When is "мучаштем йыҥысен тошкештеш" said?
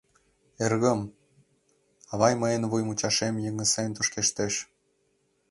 2.87-4.53